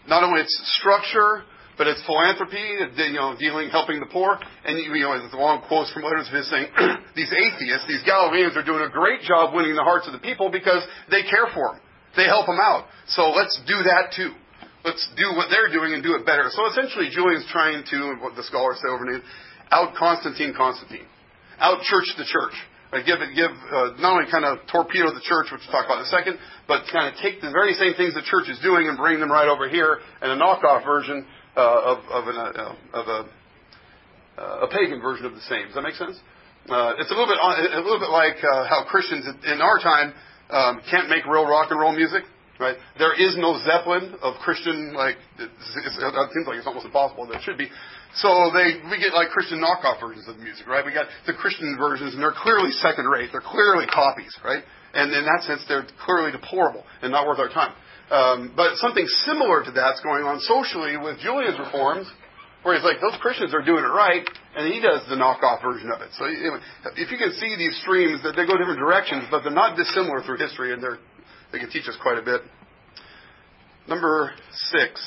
[0.05, 1.49] not only its structure,
[1.81, 4.37] but it's philanthropy, you know, dealing, helping the poor.
[4.65, 6.69] And, you know, as the long quotes from letters of his saying,
[7.17, 10.51] these atheists, these Galileans are doing a great job winning the hearts of the people
[10.51, 11.81] because they care for them.
[12.19, 12.91] They help them out.
[13.15, 14.35] So let's do that too.
[14.83, 16.51] Let's do what they're doing and do it better.
[16.51, 19.23] So essentially, Julian's trying to, what the scholars say overnight,
[19.71, 21.07] out Constantine Constantine,
[21.63, 22.59] out church the church.
[22.91, 23.05] Right?
[23.07, 26.03] Give it, give uh, not only kind of torpedo the church, which we'll talk about
[26.03, 28.89] in a second, but kind of take the very same things the church is doing
[28.89, 31.23] and bring them right over here in a knockoff version
[31.55, 33.21] uh, of, of, an, uh, of a,
[34.41, 35.71] uh, a pagan version of the same.
[35.71, 36.19] Does that make sense?
[36.67, 40.13] Uh, it's a little bit a little bit like uh, how Christians in our time
[40.51, 42.25] um, can't make real rock and roll music,
[42.59, 42.77] right?
[42.99, 47.27] There is no Zeppelin of Christian like it seems like it's almost impossible.
[47.27, 47.69] That there should be.
[48.17, 50.85] So they we get like Christian knockoff versions of the music, right?
[50.85, 53.31] We got the Christian versions, and they're clearly second rate.
[53.31, 54.65] They're clearly copies, right?
[54.95, 57.75] And in that sense, they're clearly deplorable and not worth our time.
[58.11, 62.09] Um, but something similar to that's going on socially with Julian's reforms
[62.63, 65.91] where he's like, those Christians are doing it right, and he does the knockoff version
[65.91, 66.11] of it.
[66.19, 69.77] So if you can see these streams, that they go different directions, but they're not
[69.77, 70.99] dissimilar through history, and they're,
[71.53, 72.43] they can teach us quite a bit.
[73.87, 74.33] Number
[74.75, 75.01] six.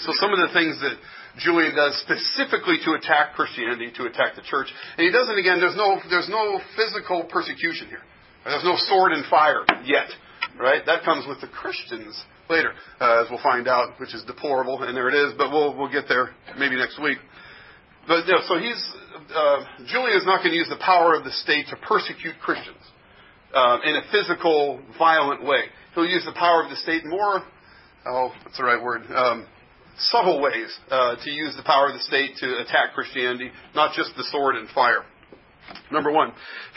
[0.00, 0.94] So some of the things that
[1.38, 5.58] Julian does specifically to attack Christianity, to attack the church, and he doesn't again.
[5.58, 8.02] There's no there's no physical persecution here.
[8.44, 10.10] There's no sword and fire yet,
[10.60, 10.84] right?
[10.86, 12.14] That comes with the Christians
[12.48, 15.34] later, uh, as we'll find out, which is deplorable, and there it is.
[15.36, 17.18] But we'll we'll get there maybe next week.
[18.06, 18.92] But you know, so he's
[19.34, 22.82] uh, Julian is not going to use the power of the state to persecute Christians
[23.54, 25.64] uh, in a physical, violent way.
[25.94, 27.42] He'll use the power of the state more.
[28.06, 29.02] Oh, what's the right word?
[29.10, 29.46] Um,
[29.96, 34.10] subtle ways uh, to use the power of the state to attack Christianity, not just
[34.16, 35.04] the sword and fire.
[35.90, 36.32] Number one,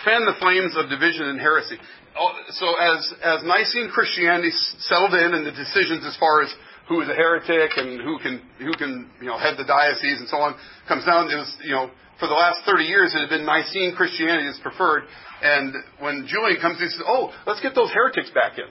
[0.05, 1.77] fan the flames of division and heresy
[2.17, 6.53] Oh, so as as Nicene Christianity settled in and the decisions as far as
[6.89, 10.27] who is a heretic and who can who can you know head the diocese and
[10.27, 10.55] so on
[10.87, 11.29] comes down.
[11.29, 14.59] It was you know for the last 30 years it had been Nicene Christianity that's
[14.59, 15.03] preferred.
[15.41, 18.69] And when Julian comes, he says, "Oh, let's get those heretics back in."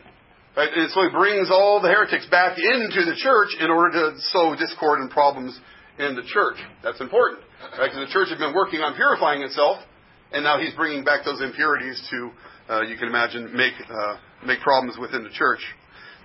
[0.57, 0.73] Right?
[0.73, 4.57] And so he brings all the heretics back into the church in order to sow
[4.57, 5.61] discord and problems
[5.99, 6.57] in the church.
[6.83, 7.45] That's important,
[7.79, 7.93] right?
[7.93, 9.85] Because the church had been working on purifying itself,
[10.33, 12.31] and now he's bringing back those impurities to
[12.69, 15.61] uh, you can imagine, make, uh, make problems within the church.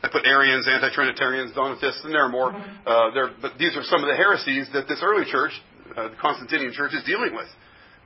[0.01, 2.49] I put Arians, anti-Trinitarians, Donatists, and there are more.
[2.49, 5.51] Uh, there, but these are some of the heresies that this early church,
[5.95, 7.45] uh, the Constantinian church, is dealing with.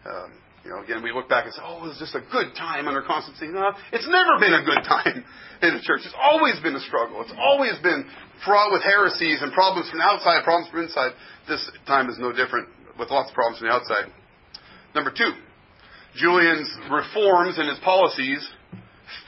[0.03, 2.51] Um, you know, again, we look back and say, "Oh, it was just a good
[2.57, 5.23] time under Constantine." No, it's never been a good time
[5.61, 6.01] in the church.
[6.03, 7.21] It's always been a struggle.
[7.21, 8.03] It's always been
[8.43, 11.13] fraught with heresies and problems from outside, problems from inside.
[11.47, 12.67] This time is no different,
[12.99, 14.11] with lots of problems from the outside.
[14.93, 15.31] Number two,
[16.15, 18.47] Julian's reforms and his policies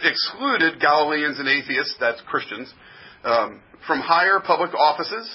[0.03, 2.73] excluded Galileans and atheists, that's Christians,
[3.23, 5.29] um, from higher public offices.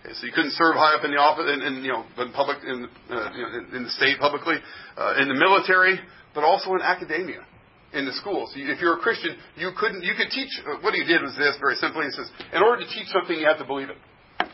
[0.00, 2.32] Okay, so you couldn't serve high up in the office, in, in you know, in
[2.32, 4.56] public, in, uh, you know, in, the state publicly,
[4.96, 5.98] uh, in the military,
[6.34, 7.44] but also in academia,
[7.92, 8.52] in the schools.
[8.54, 10.50] If you're a Christian, you couldn't, you could teach.
[10.66, 12.04] Uh, what he did was this, very simply.
[12.06, 13.96] He says, in order to teach something, you have to believe it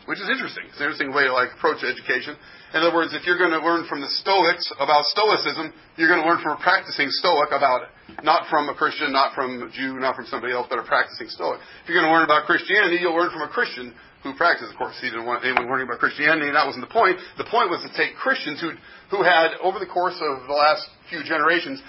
[0.05, 0.67] which is interesting.
[0.67, 2.35] It's an interesting way to like approach education.
[2.73, 6.19] In other words, if you're going to learn from the Stoics about Stoicism, you're going
[6.19, 7.91] to learn from a practicing Stoic about it.
[8.23, 11.29] Not from a Christian, not from a Jew, not from somebody else, but a practicing
[11.29, 11.61] Stoic.
[11.83, 14.71] If you're going to learn about Christianity, you'll learn from a Christian who practices.
[14.71, 17.19] Of course, he didn't want anyone learning about Christianity, and that wasn't the point.
[17.37, 18.71] The point was to take Christians who
[19.11, 21.83] who had, over the course of the last few generations,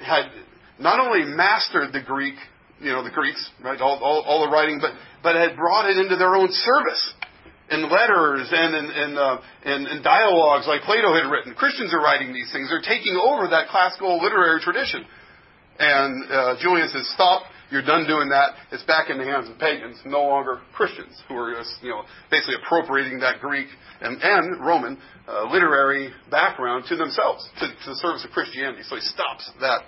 [0.00, 0.30] had
[0.78, 2.34] not only mastered the Greek,
[2.80, 5.98] you know, the Greeks, right, all, all, all the writing, but but had brought it
[5.98, 7.14] into their own service
[7.70, 11.54] in letters and in, in, uh, in, in dialogues like Plato had written.
[11.54, 12.70] Christians are writing these things.
[12.70, 15.04] They're taking over that classical literary tradition.
[15.78, 17.42] And uh, Julian says, stop.
[17.70, 18.54] You're done doing that.
[18.70, 22.02] It's back in the hands of pagans, no longer Christians, who are just, you know,
[22.30, 23.66] basically appropriating that Greek
[24.00, 28.82] and, and Roman uh, literary background to themselves, to, to, the service of Christianity.
[28.84, 29.80] So he stops that.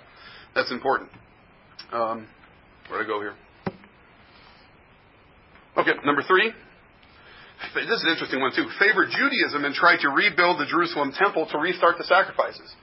[0.53, 1.09] That's important.
[1.93, 2.27] Um,
[2.89, 3.35] where I go here?
[5.77, 6.51] Okay, number three.
[7.75, 8.67] This is an interesting one too.
[8.79, 12.73] Favored Judaism and tried to rebuild the Jerusalem temple to restart the sacrifices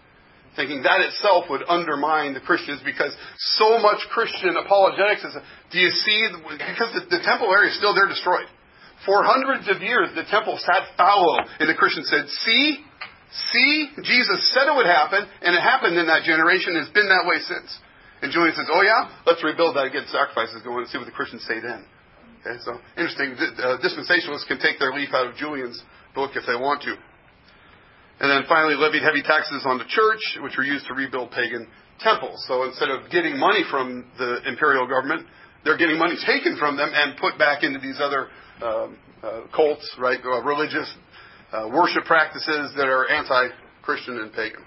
[0.57, 3.13] thinking that itself would undermine the Christians because
[3.61, 5.37] so much Christian apologetics is,
[5.71, 8.49] do you see, because the, the temple area is still there destroyed.
[9.05, 12.81] For hundreds of years, the temple sat fallow, and the Christians said, see,
[13.53, 17.13] see, Jesus said it would happen, and it happened in that generation, and it's been
[17.13, 17.69] that way since.
[18.25, 21.15] And Julian says, oh yeah, let's rebuild that, get sacrifices going, and see what the
[21.15, 21.85] Christians say then.
[22.47, 23.35] Okay, so interesting.
[23.59, 25.83] Uh, dispensationalists can take their leaf out of Julian's
[26.15, 26.95] book if they want to.
[28.21, 31.67] And then finally levied heavy taxes on the church, which were used to rebuild pagan
[31.99, 32.45] temples.
[32.47, 35.27] So instead of getting money from the imperial government,
[35.65, 38.29] they're getting money taken from them and put back into these other
[38.63, 40.21] um, uh, cults, right?
[40.25, 40.89] Uh, religious
[41.53, 44.63] uh, worship practices that are anti-Christian and pagan.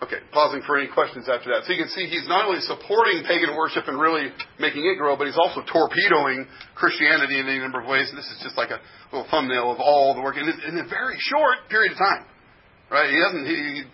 [0.00, 1.68] Okay, pausing for any questions after that.
[1.68, 5.12] So you can see he's not only supporting pagan worship and really making it grow,
[5.12, 8.08] but he's also torpedoing Christianity in any number of ways.
[8.08, 8.80] And this is just like a
[9.12, 12.24] little thumbnail of all the work in a very short period of time.
[12.90, 13.12] Right?
[13.12, 13.44] He doesn't.
[13.44, 13.84] He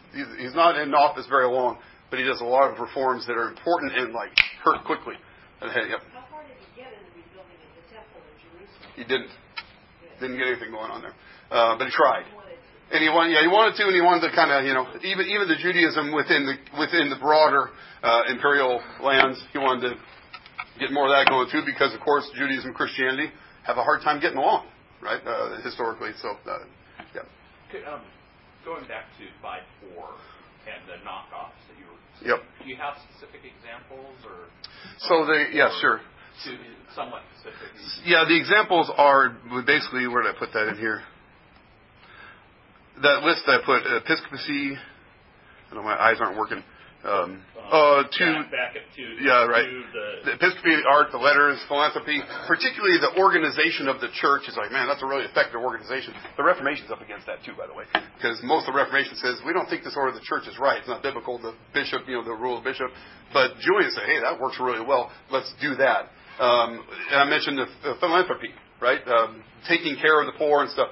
[0.47, 3.51] he's not in office very long, but he does a lot of reforms that are
[3.51, 4.31] important and like
[4.63, 5.19] hurt quickly.
[5.61, 6.01] And, hey, yep.
[6.15, 8.95] How far did he get in the rebuilding of the temple in Jerusalem?
[8.95, 9.35] He didn't.
[10.17, 11.13] Didn't get anything going on there,
[11.51, 12.25] uh, but he tried.
[12.87, 14.87] And he wanted, yeah, he wanted to, and he wanted to kind of, you know,
[15.03, 19.93] even even the Judaism within the within the broader uh, imperial lands, he wanted to
[20.79, 23.35] get more of that going too, because of course Judaism and Christianity
[23.67, 24.71] have a hard time getting along,
[25.03, 25.19] right?
[25.19, 26.63] Uh, historically, so uh,
[27.11, 27.27] yeah.
[27.67, 28.07] Okay, um,
[28.65, 30.15] going back to slide four
[30.71, 31.99] and the knockoffs that you were.
[32.23, 32.39] Yep.
[32.63, 34.47] Do you have specific examples or?
[35.11, 35.99] So the yeah sure.
[36.45, 36.51] To
[36.95, 37.75] somewhat specific.
[38.07, 39.35] Yeah, the examples are
[39.67, 41.03] basically where did I put that in here?
[43.03, 44.73] That list I put episcopacy.
[44.73, 46.63] I know my eyes aren't working.
[47.05, 49.67] Um, uh, to back, back to yeah right.
[49.69, 54.73] to the, the art the letters philanthropy particularly the organization of the church is like
[54.73, 56.15] man that's a really effective organization.
[56.37, 57.85] The reformation's up against that too by the way
[58.17, 60.59] because most of the reformation says we don't think this order of the church is
[60.59, 60.79] right.
[60.79, 61.39] It's not biblical.
[61.39, 62.91] The bishop you know the rule of bishop.
[63.31, 65.13] But julian said hey that works really well.
[65.31, 66.11] Let's do that.
[66.43, 66.83] Um,
[67.13, 69.01] and i mentioned the, the philanthropy right?
[69.07, 70.89] Um, taking care of the poor and stuff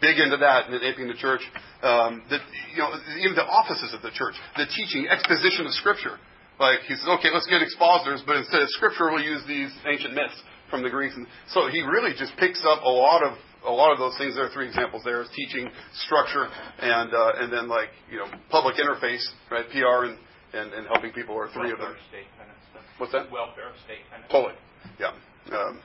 [0.00, 1.40] big into that and aping the church.
[1.82, 2.38] Um, the,
[2.74, 6.18] you know, even the offices of the church, the teaching, exposition of Scripture.
[6.60, 10.12] Like he says, okay, let's get expositors, but instead of Scripture, we'll use these ancient
[10.12, 10.36] myths
[10.68, 11.16] from the Greeks.
[11.16, 14.36] And so he really just picks up a lot of a lot of those things.
[14.36, 15.68] There are three examples there: is teaching,
[16.04, 16.48] structure,
[16.80, 19.64] and uh, and then like you know public interface, right?
[19.72, 20.18] PR and
[20.52, 22.08] and, and helping people are three welfare of them.
[22.08, 22.84] State kind of stuff.
[22.98, 23.30] What's that?
[23.30, 24.30] Welfare state kind of.
[24.30, 24.54] Totally.
[24.98, 25.12] Yeah.
[25.56, 25.80] Um,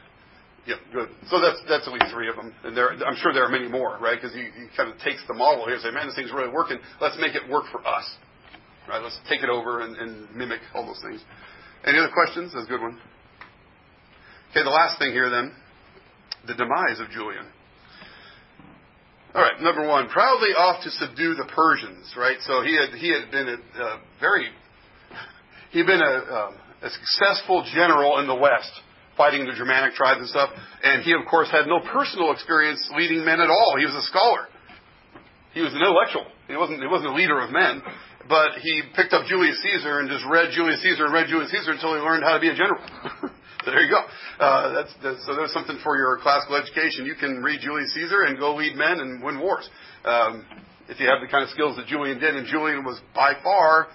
[0.65, 1.09] Yep, good.
[1.29, 3.67] So that's that's at least three of them, and there I'm sure there are many
[3.67, 4.17] more, right?
[4.19, 6.49] Because he, he kind of takes the model here and say, man, this thing's really
[6.49, 6.79] working.
[6.99, 8.05] Let's make it work for us,
[8.89, 9.01] right?
[9.01, 11.21] Let's take it over and, and mimic all those things.
[11.85, 12.51] Any other questions?
[12.53, 12.97] That's a good one.
[14.49, 15.53] Okay, the last thing here then,
[16.47, 17.45] the demise of Julian.
[19.35, 22.37] All right, number one, proudly off to subdue the Persians, right?
[22.41, 24.49] So he had he had been a, a very
[25.71, 28.71] he had been a, um, a successful general in the West
[29.17, 30.49] fighting the Germanic tribes and stuff.
[30.83, 33.75] And he, of course, had no personal experience leading men at all.
[33.77, 34.47] He was a scholar.
[35.53, 36.27] He was an intellectual.
[36.47, 37.81] He wasn't, he wasn't a leader of men.
[38.27, 41.71] But he picked up Julius Caesar and just read Julius Caesar and read Julius Caesar
[41.71, 42.81] until he learned how to be a general.
[43.63, 44.01] so there you go.
[44.43, 47.05] Uh, that's, that's, so there's something for your classical education.
[47.05, 49.69] You can read Julius Caesar and go lead men and win wars.
[50.03, 50.45] Um,
[50.89, 53.87] if you have the kind of skills that Julian did, and Julian was by far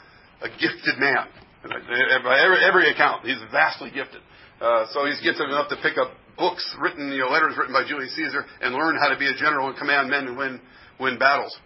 [0.43, 1.27] a gifted man.
[1.63, 4.23] By every, every account, he's vastly gifted.
[4.61, 7.85] Uh, so he's gifted enough to pick up books written, you know, letters written by
[7.87, 10.61] Julius Caesar, and learn how to be a general and command men and win
[10.99, 11.57] win battles.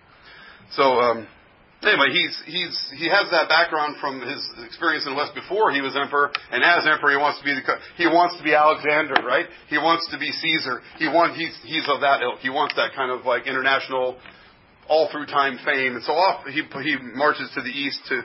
[0.73, 1.27] So um,
[1.83, 5.81] anyway, he's he's he has that background from his experience in the West before he
[5.81, 7.63] was emperor, and as emperor, he wants to be the
[7.97, 9.47] he wants to be Alexander, right?
[9.69, 10.81] He wants to be Caesar.
[10.99, 12.41] He want he's he's of that ilk.
[12.41, 14.19] He wants that kind of like international,
[14.89, 18.23] all through time fame, and so off he he marches to the east to,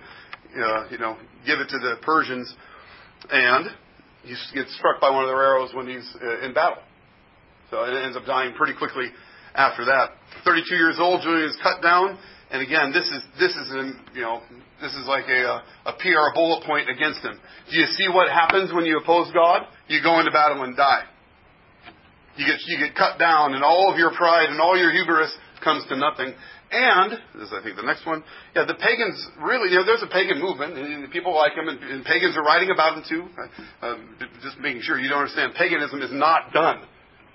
[0.62, 2.54] uh, you know, give it to the Persians,
[3.30, 3.70] and
[4.24, 6.84] he gets struck by one of their arrows when he's uh, in battle.
[7.70, 9.08] So it ends up dying pretty quickly
[9.54, 10.12] after that.
[10.46, 12.18] 32 years old, Julian is cut down,
[12.52, 14.42] and again, this is this is an, you know
[14.82, 17.40] this is like a, a PR bullet point against him.
[17.70, 19.68] Do you see what happens when you oppose God?
[19.88, 21.04] You go into battle and die.
[22.38, 25.32] You get you get cut down, and all of your pride and all your hubris
[25.64, 26.34] comes to nothing.
[26.72, 28.24] And this is, I think, the next one.
[28.56, 31.82] Yeah, the pagans really, you know, there's a pagan movement, and people like them, and,
[31.82, 33.26] and pagans are writing about them too.
[33.82, 36.86] Um, just making sure you don't understand, paganism is not done,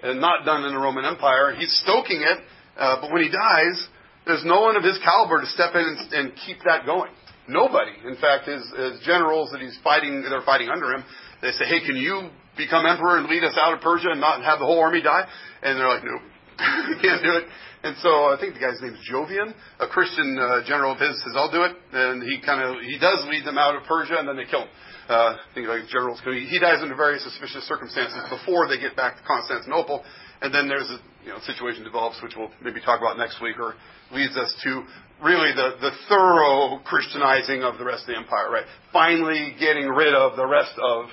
[0.02, 1.54] and not done in the Roman Empire.
[1.58, 2.38] He's stoking it,
[2.78, 3.88] uh, but when he dies,
[4.24, 7.10] there's no one of his caliber to step in and, and keep that going.
[7.48, 7.92] Nobody.
[8.06, 11.04] In fact, his, his generals that he's fighting, they're fighting under him.
[11.42, 14.42] They say, "Hey, can you become emperor and lead us out of Persia and not
[14.42, 15.26] have the whole army die?"
[15.62, 16.22] And they're like, "Nope,
[17.02, 17.44] can't do it."
[17.84, 21.20] And so I think the guy's name is Jovian, a Christian uh, general of his,
[21.20, 24.16] says, "I'll do it." And he kind of he does lead them out of Persia,
[24.16, 24.72] and then they kill him.
[25.06, 29.20] Uh, I think like generals, he dies under very suspicious circumstances before they get back
[29.20, 30.02] to Constantinople,
[30.40, 33.60] and then there's a you know situation develops, which we'll maybe talk about next week,
[33.60, 33.74] or
[34.16, 34.80] leads us to
[35.20, 38.64] really the the thorough Christianizing of the rest of the empire, right?
[38.94, 41.12] Finally getting rid of the rest of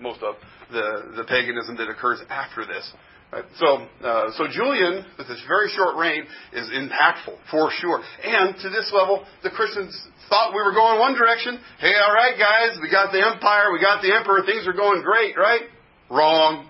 [0.00, 0.36] most of
[0.72, 2.92] the the paganism that occurs after this.
[3.32, 3.44] Right?
[3.60, 8.00] So, uh, so Julian, with this very short reign, is impactful for sure.
[8.24, 9.92] And to this level, the Christians
[10.30, 11.60] thought we were going one direction.
[11.78, 15.02] Hey, all right, guys, we got the empire, we got the emperor, things are going
[15.02, 15.68] great, right?
[16.08, 16.68] Wrong,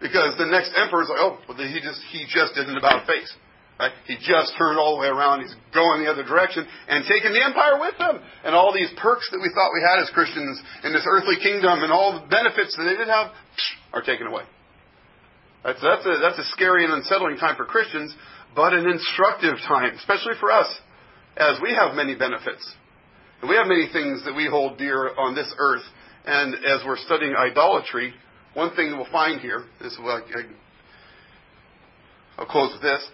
[0.00, 3.06] because the next emperor is like, oh, well, he just he just did an about
[3.06, 3.30] face.
[3.78, 3.92] Right?
[4.04, 5.40] He just turned all the way around.
[5.40, 8.20] He's going the other direction and taking the empire with him.
[8.44, 11.80] And all these perks that we thought we had as Christians in this earthly kingdom
[11.80, 13.32] and all the benefits that they did have
[13.94, 14.44] are taken away.
[15.62, 18.14] That's a, that's a scary and unsettling time for Christians,
[18.56, 20.66] but an instructive time, especially for us,
[21.36, 22.74] as we have many benefits.
[23.40, 25.82] And we have many things that we hold dear on this earth.
[26.24, 28.14] And as we're studying idolatry,
[28.54, 30.42] one thing we'll find here, this will, I,
[32.38, 33.06] I'll close with this,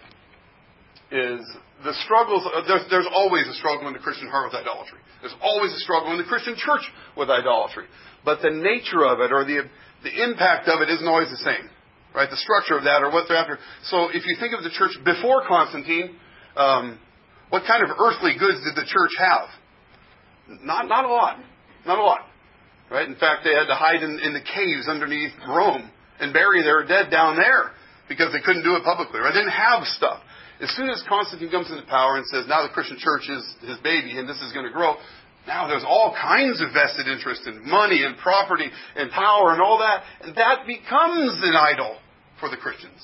[1.11, 4.99] is the struggles, uh, there's, there's always a struggle in the Christian heart with idolatry.
[5.21, 6.83] There's always a struggle in the Christian church
[7.15, 7.85] with idolatry.
[8.25, 9.69] But the nature of it or the,
[10.03, 11.69] the impact of it isn't always the same
[12.17, 12.33] right?
[12.33, 13.61] The structure of that or what they're after.
[13.93, 16.17] So if you think of the church before Constantine,
[16.57, 16.97] um,
[17.53, 19.53] what kind of earthly goods did the church have?
[20.65, 21.37] Not, not a lot.
[21.85, 22.25] Not a lot.
[22.89, 23.05] Right?
[23.07, 26.81] In fact, they had to hide in, in the caves underneath Rome and bury their
[26.89, 27.77] dead down there
[28.09, 29.21] because they couldn't do it publicly.
[29.21, 29.29] Right?
[29.29, 30.25] They didn't have stuff.
[30.57, 33.77] As soon as Constantine comes into power and says, now the Christian church is his
[33.85, 34.97] baby and this is going to grow,
[35.45, 38.65] now there's all kinds of vested interest in money and property
[38.97, 42.01] and power and all that, and that becomes an idol
[42.39, 42.99] for the Christians.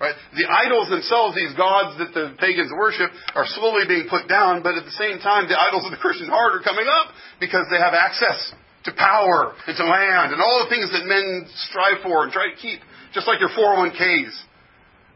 [0.00, 0.14] Right?
[0.34, 4.74] The idols themselves, these gods that the pagans worship, are slowly being put down, but
[4.74, 7.78] at the same time, the idols of the Christian heart are coming up because they
[7.78, 8.52] have access
[8.84, 12.50] to power and to land and all the things that men strive for and try
[12.50, 12.82] to keep,
[13.14, 14.34] just like your 401ks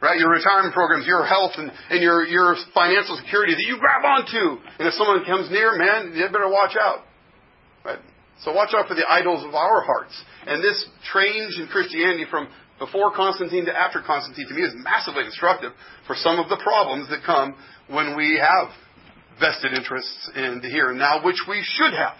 [0.00, 0.18] right?
[0.18, 4.62] Your retirement programs, your health, and, and your, your financial security that you grab onto.
[4.78, 7.02] And if someone comes near, man, you better watch out.
[7.84, 7.98] Right?
[8.42, 10.14] So watch out for the idols of our hearts.
[10.46, 12.48] And this change in Christianity from
[12.78, 15.72] before Constantine to after Constantine to me is massively instructive
[16.06, 17.56] for some of the problems that come
[17.88, 18.70] when we have
[19.40, 22.16] vested interests in the here and now, which we should have.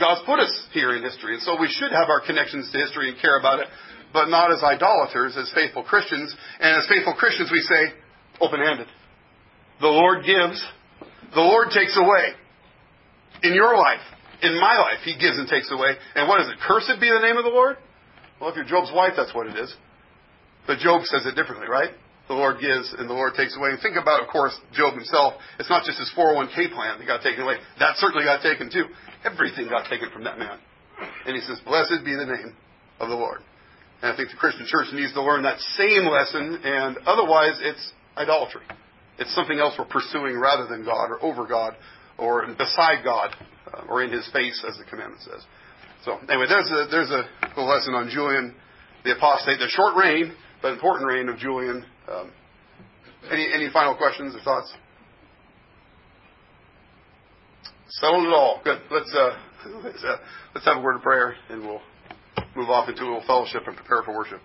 [0.00, 3.10] God's put us here in history, and so we should have our connections to history
[3.10, 3.68] and care about it
[4.12, 6.34] but not as idolaters, as faithful Christians.
[6.60, 7.92] And as faithful Christians, we say,
[8.40, 8.86] open handed.
[9.80, 10.62] The Lord gives,
[11.34, 12.36] the Lord takes away.
[13.42, 14.04] In your life,
[14.42, 15.96] in my life, He gives and takes away.
[16.14, 16.56] And what is it?
[16.60, 17.76] Cursed be the name of the Lord?
[18.42, 19.70] Well, if you're Job's wife, that's what it is.
[20.66, 21.94] But Job says it differently, right?
[22.26, 23.70] The Lord gives and the Lord takes away.
[23.70, 25.34] And think about, of course, Job himself.
[25.60, 27.62] It's not just his 401k plan that got taken away.
[27.78, 28.90] That certainly got taken too.
[29.22, 30.58] Everything got taken from that man.
[31.24, 32.56] And he says, Blessed be the name
[32.98, 33.46] of the Lord.
[34.02, 37.92] And I think the Christian church needs to learn that same lesson, and otherwise it's
[38.16, 38.66] idolatry.
[39.20, 41.76] It's something else we're pursuing rather than God or over God
[42.18, 43.36] or beside God
[43.72, 45.46] uh, or in His face, as the commandment says.
[46.04, 48.54] So anyway, there's a there's a little lesson on Julian
[49.04, 51.84] the apostate, the short reign but important reign of Julian.
[52.08, 52.30] Um,
[53.30, 54.72] any any final questions or thoughts?
[57.88, 58.60] Settled it all.
[58.64, 58.80] Good.
[58.90, 59.36] Let's uh,
[59.84, 60.16] let's, uh,
[60.54, 61.82] let's have a word of prayer and we'll
[62.56, 64.40] move off into a little fellowship and prepare for worship.